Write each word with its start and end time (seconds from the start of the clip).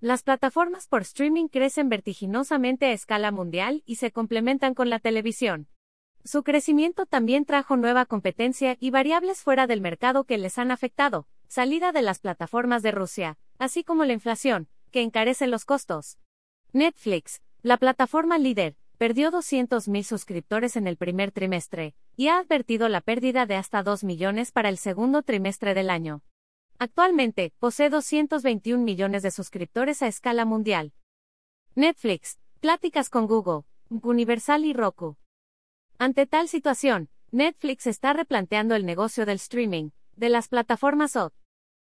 Las 0.00 0.22
plataformas 0.22 0.86
por 0.86 1.02
streaming 1.02 1.48
crecen 1.48 1.88
vertiginosamente 1.88 2.86
a 2.86 2.92
escala 2.92 3.32
mundial 3.32 3.82
y 3.84 3.96
se 3.96 4.12
complementan 4.12 4.74
con 4.74 4.90
la 4.90 5.00
televisión. 5.00 5.66
Su 6.24 6.44
crecimiento 6.44 7.04
también 7.04 7.44
trajo 7.44 7.76
nueva 7.76 8.06
competencia 8.06 8.76
y 8.78 8.90
variables 8.90 9.42
fuera 9.42 9.66
del 9.66 9.80
mercado 9.80 10.22
que 10.22 10.38
les 10.38 10.56
han 10.56 10.70
afectado, 10.70 11.26
salida 11.48 11.90
de 11.90 12.02
las 12.02 12.20
plataformas 12.20 12.84
de 12.84 12.92
Rusia, 12.92 13.38
así 13.58 13.82
como 13.82 14.04
la 14.04 14.12
inflación, 14.12 14.68
que 14.92 15.02
encarece 15.02 15.48
los 15.48 15.64
costos. 15.64 16.18
Netflix, 16.72 17.42
la 17.62 17.76
plataforma 17.76 18.38
líder, 18.38 18.76
perdió 18.98 19.32
200.000 19.32 20.04
suscriptores 20.04 20.76
en 20.76 20.86
el 20.86 20.96
primer 20.96 21.32
trimestre, 21.32 21.96
y 22.16 22.28
ha 22.28 22.38
advertido 22.38 22.88
la 22.88 23.00
pérdida 23.00 23.46
de 23.46 23.56
hasta 23.56 23.82
2 23.82 24.04
millones 24.04 24.52
para 24.52 24.68
el 24.68 24.78
segundo 24.78 25.22
trimestre 25.22 25.74
del 25.74 25.90
año. 25.90 26.22
Actualmente, 26.80 27.52
posee 27.58 27.90
221 27.90 28.84
millones 28.84 29.24
de 29.24 29.32
suscriptores 29.32 30.00
a 30.00 30.06
escala 30.06 30.44
mundial. 30.44 30.92
Netflix, 31.74 32.38
pláticas 32.60 33.10
con 33.10 33.26
Google, 33.26 33.64
Universal 33.90 34.64
y 34.64 34.72
Roku. 34.74 35.16
Ante 35.98 36.26
tal 36.28 36.48
situación, 36.48 37.08
Netflix 37.32 37.88
está 37.88 38.12
replanteando 38.12 38.76
el 38.76 38.86
negocio 38.86 39.26
del 39.26 39.36
streaming, 39.36 39.90
de 40.14 40.28
las 40.28 40.46
plataformas 40.46 41.16
OT. 41.16 41.34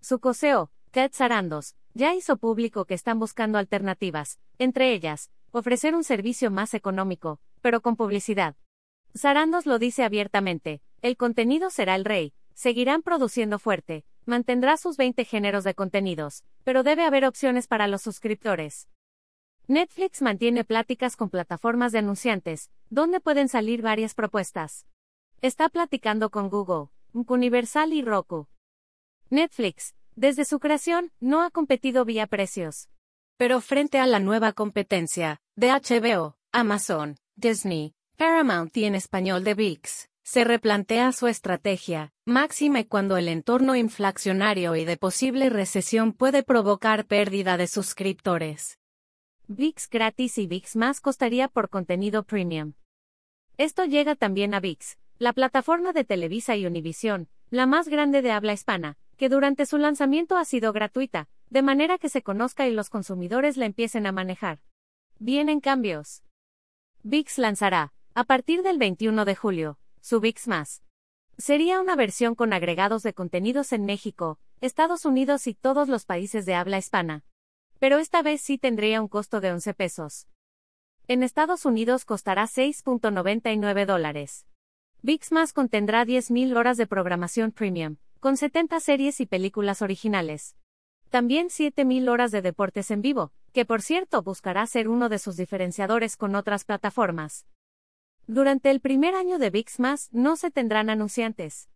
Su 0.00 0.20
coseo, 0.20 0.70
Ted 0.92 1.10
Sarandos, 1.12 1.74
ya 1.94 2.14
hizo 2.14 2.36
público 2.36 2.84
que 2.84 2.94
están 2.94 3.18
buscando 3.18 3.58
alternativas, 3.58 4.38
entre 4.58 4.92
ellas, 4.92 5.32
ofrecer 5.50 5.96
un 5.96 6.04
servicio 6.04 6.52
más 6.52 6.74
económico, 6.74 7.40
pero 7.60 7.80
con 7.80 7.96
publicidad. 7.96 8.54
Sarandos 9.14 9.66
lo 9.66 9.80
dice 9.80 10.04
abiertamente, 10.04 10.80
el 11.02 11.16
contenido 11.16 11.70
será 11.70 11.96
el 11.96 12.04
rey, 12.04 12.34
seguirán 12.54 13.02
produciendo 13.02 13.58
fuerte, 13.58 14.04
mantendrá 14.26 14.76
sus 14.76 14.96
20 14.96 15.24
géneros 15.24 15.64
de 15.64 15.74
contenidos, 15.74 16.44
pero 16.64 16.82
debe 16.82 17.04
haber 17.04 17.24
opciones 17.24 17.66
para 17.66 17.88
los 17.88 18.02
suscriptores. 18.02 18.88
Netflix 19.68 20.22
mantiene 20.22 20.64
pláticas 20.64 21.16
con 21.16 21.30
plataformas 21.30 21.92
de 21.92 21.98
anunciantes, 21.98 22.70
donde 22.90 23.20
pueden 23.20 23.48
salir 23.48 23.82
varias 23.82 24.14
propuestas. 24.14 24.86
Está 25.42 25.68
platicando 25.68 26.30
con 26.30 26.50
Google, 26.50 26.90
Universal 27.12 27.92
y 27.92 28.02
Roku. 28.02 28.46
Netflix, 29.30 29.94
desde 30.14 30.44
su 30.44 30.60
creación, 30.60 31.12
no 31.20 31.42
ha 31.42 31.50
competido 31.50 32.04
vía 32.04 32.26
precios. 32.26 32.88
Pero 33.36 33.60
frente 33.60 33.98
a 33.98 34.06
la 34.06 34.20
nueva 34.20 34.52
competencia, 34.52 35.40
de 35.56 35.70
HBO, 35.70 36.36
Amazon, 36.52 37.16
Disney, 37.34 37.94
Paramount 38.16 38.74
y 38.76 38.84
en 38.84 38.94
español 38.94 39.44
de 39.44 39.54
VIX, 39.54 40.08
se 40.26 40.42
replantea 40.42 41.12
su 41.12 41.28
estrategia, 41.28 42.12
máxime 42.24 42.88
cuando 42.88 43.16
el 43.16 43.28
entorno 43.28 43.76
inflacionario 43.76 44.74
y 44.74 44.84
de 44.84 44.96
posible 44.96 45.50
recesión 45.50 46.12
puede 46.12 46.42
provocar 46.42 47.06
pérdida 47.06 47.56
de 47.56 47.68
suscriptores. 47.68 48.80
VIX 49.46 49.88
gratis 49.88 50.38
y 50.38 50.48
VIX 50.48 50.74
más 50.74 51.00
costaría 51.00 51.46
por 51.46 51.68
contenido 51.68 52.24
premium. 52.24 52.72
Esto 53.56 53.84
llega 53.84 54.16
también 54.16 54.52
a 54.54 54.58
VIX, 54.58 54.98
la 55.18 55.32
plataforma 55.32 55.92
de 55.92 56.02
Televisa 56.02 56.56
y 56.56 56.66
Univisión, 56.66 57.28
la 57.50 57.66
más 57.66 57.86
grande 57.86 58.20
de 58.20 58.32
habla 58.32 58.52
hispana, 58.52 58.98
que 59.16 59.28
durante 59.28 59.64
su 59.64 59.78
lanzamiento 59.78 60.36
ha 60.36 60.44
sido 60.44 60.72
gratuita, 60.72 61.28
de 61.50 61.62
manera 61.62 61.98
que 61.98 62.08
se 62.08 62.22
conozca 62.22 62.66
y 62.66 62.72
los 62.72 62.90
consumidores 62.90 63.56
la 63.56 63.66
empiecen 63.66 64.08
a 64.08 64.12
manejar. 64.12 64.58
Vienen 65.20 65.60
cambios. 65.60 66.24
VIX 67.04 67.38
lanzará, 67.38 67.92
a 68.14 68.24
partir 68.24 68.64
del 68.64 68.78
21 68.78 69.24
de 69.24 69.36
julio, 69.36 69.78
VIX 70.08 70.48
Más. 70.48 70.82
Sería 71.36 71.80
una 71.80 71.96
versión 71.96 72.36
con 72.36 72.52
agregados 72.52 73.02
de 73.02 73.12
contenidos 73.12 73.72
en 73.72 73.84
México, 73.84 74.38
Estados 74.60 75.04
Unidos 75.04 75.48
y 75.48 75.54
todos 75.54 75.88
los 75.88 76.06
países 76.06 76.46
de 76.46 76.54
habla 76.54 76.78
hispana. 76.78 77.24
Pero 77.80 77.98
esta 77.98 78.22
vez 78.22 78.40
sí 78.40 78.56
tendría 78.56 79.02
un 79.02 79.08
costo 79.08 79.40
de 79.40 79.52
11 79.52 79.74
pesos. 79.74 80.28
En 81.08 81.22
Estados 81.22 81.64
Unidos 81.64 82.04
costará 82.04 82.44
6.99 82.44 83.84
dólares. 83.84 84.46
VIX 85.02 85.52
contendrá 85.52 86.06
10.000 86.06 86.56
horas 86.56 86.76
de 86.76 86.86
programación 86.86 87.50
premium, 87.50 87.96
con 88.20 88.36
70 88.36 88.78
series 88.80 89.20
y 89.20 89.26
películas 89.26 89.82
originales. 89.82 90.56
También 91.10 91.48
7.000 91.48 92.08
horas 92.08 92.30
de 92.30 92.42
deportes 92.42 92.90
en 92.90 93.02
vivo, 93.02 93.32
que 93.52 93.64
por 93.64 93.82
cierto 93.82 94.22
buscará 94.22 94.66
ser 94.66 94.88
uno 94.88 95.08
de 95.08 95.18
sus 95.18 95.36
diferenciadores 95.36 96.16
con 96.16 96.34
otras 96.34 96.64
plataformas. 96.64 97.44
Durante 98.28 98.72
el 98.72 98.80
primer 98.80 99.14
año 99.14 99.38
de 99.38 99.50
VIX 99.50 100.10
no 100.10 100.34
se 100.34 100.50
tendrán 100.50 100.90
anunciantes. 100.90 101.70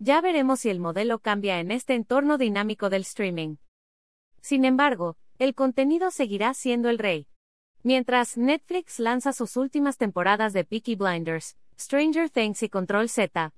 Ya 0.00 0.20
veremos 0.20 0.58
si 0.58 0.68
el 0.68 0.80
modelo 0.80 1.20
cambia 1.20 1.60
en 1.60 1.70
este 1.70 1.94
entorno 1.94 2.38
dinámico 2.38 2.90
del 2.90 3.02
streaming. 3.02 3.56
Sin 4.40 4.64
embargo, 4.64 5.16
el 5.38 5.54
contenido 5.54 6.10
seguirá 6.10 6.54
siendo 6.54 6.88
el 6.88 6.98
rey. 6.98 7.28
Mientras 7.84 8.36
Netflix 8.36 8.98
lanza 8.98 9.32
sus 9.32 9.56
últimas 9.56 9.96
temporadas 9.96 10.52
de 10.52 10.64
Peaky 10.64 10.96
Blinders, 10.96 11.56
Stranger 11.78 12.30
Things 12.30 12.64
y 12.64 12.68
Control 12.68 13.08
Z. 13.08 13.54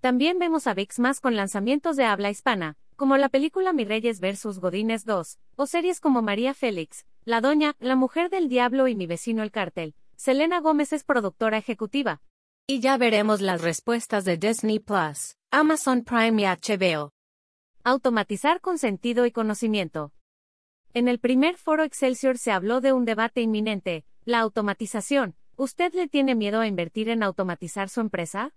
También 0.00 0.38
vemos 0.38 0.66
a 0.66 0.72
VIX 0.72 1.20
con 1.20 1.36
lanzamientos 1.36 1.96
de 1.96 2.04
habla 2.04 2.30
hispana, 2.30 2.78
como 2.96 3.18
la 3.18 3.28
película 3.28 3.74
Mi 3.74 3.84
Reyes 3.84 4.18
vs. 4.18 4.60
Godines 4.60 5.04
2, 5.04 5.38
o 5.56 5.66
series 5.66 6.00
como 6.00 6.22
María 6.22 6.54
Félix, 6.54 7.04
La 7.26 7.42
Doña, 7.42 7.76
La 7.80 7.96
Mujer 7.96 8.30
del 8.30 8.48
Diablo 8.48 8.88
y 8.88 8.94
Mi 8.94 9.06
Vecino 9.06 9.42
el 9.42 9.50
Cartel. 9.50 9.94
Selena 10.16 10.60
Gómez 10.60 10.92
es 10.92 11.04
productora 11.04 11.58
ejecutiva. 11.58 12.22
Y 12.66 12.80
ya 12.80 12.96
veremos 12.96 13.40
las 13.40 13.60
respuestas 13.60 14.24
de 14.24 14.36
Disney 14.36 14.78
Plus, 14.78 15.36
Amazon 15.50 16.04
Prime 16.04 16.42
y 16.42 16.46
HBO. 16.46 17.12
Automatizar 17.84 18.60
con 18.60 18.78
sentido 18.78 19.26
y 19.26 19.32
conocimiento. 19.32 20.12
En 20.94 21.08
el 21.08 21.18
primer 21.18 21.56
foro 21.56 21.82
Excelsior 21.84 22.38
se 22.38 22.52
habló 22.52 22.80
de 22.80 22.92
un 22.92 23.04
debate 23.04 23.40
inminente, 23.40 24.04
la 24.24 24.40
automatización. 24.40 25.34
¿Usted 25.56 25.92
le 25.94 26.06
tiene 26.06 26.34
miedo 26.34 26.60
a 26.60 26.66
invertir 26.66 27.08
en 27.08 27.22
automatizar 27.22 27.88
su 27.88 28.00
empresa? 28.00 28.54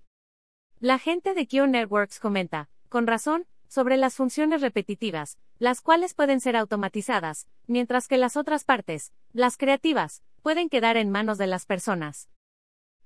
La 0.79 0.99
gente 0.99 1.33
de 1.33 1.47
Q 1.47 1.67
Networks 1.67 2.19
comenta, 2.19 2.69
con 2.89 3.07
razón, 3.07 3.47
sobre 3.75 3.97
las 3.97 4.15
funciones 4.15 4.61
repetitivas, 4.61 5.37
las 5.59 5.81
cuales 5.81 6.13
pueden 6.13 6.39
ser 6.39 6.55
automatizadas, 6.55 7.45
mientras 7.67 8.07
que 8.07 8.17
las 8.17 8.37
otras 8.37 8.63
partes, 8.63 9.11
las 9.33 9.57
creativas, 9.57 10.23
pueden 10.41 10.69
quedar 10.69 10.95
en 10.95 11.11
manos 11.11 11.37
de 11.37 11.47
las 11.47 11.65
personas. 11.65 12.29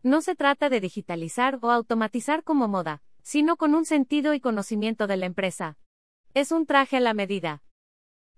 No 0.03 0.21
se 0.21 0.35
trata 0.35 0.69
de 0.69 0.79
digitalizar 0.79 1.57
o 1.63 1.71
automatizar 1.71 2.43
como 2.43 2.67
moda, 2.67 3.01
sino 3.23 3.57
con 3.57 3.73
un 3.73 3.83
sentido 3.83 4.35
y 4.35 4.39
conocimiento 4.39 5.07
de 5.07 5.17
la 5.17 5.25
empresa. 5.25 5.79
Es 6.35 6.51
un 6.51 6.67
traje 6.67 6.97
a 6.97 6.99
la 6.99 7.15
medida. 7.15 7.63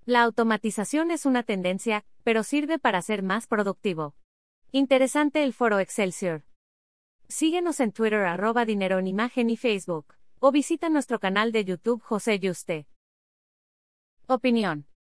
La 0.05 0.21
automatización 0.21 1.11
es 1.11 1.25
una 1.25 1.43
tendencia, 1.43 2.05
pero 2.23 2.43
sirve 2.43 2.79
para 2.79 3.01
ser 3.01 3.23
más 3.23 3.45
productivo. 3.45 4.15
Interesante 4.71 5.43
el 5.43 5.51
foro 5.51 5.79
Excelsior. 5.79 6.43
Síguenos 7.27 7.81
en 7.81 7.91
Twitter 7.91 8.21
arroba 8.21 8.63
dinero 8.63 8.99
en 8.99 9.07
imagen 9.07 9.49
y 9.49 9.57
Facebook, 9.57 10.15
o 10.43 10.51
visita 10.51 10.89
nuestro 10.89 11.19
canal 11.19 11.51
de 11.51 11.63
YouTube 11.63 12.01
José 12.01 12.39
Yuste. 12.39 12.87
Opinión. 14.25 14.90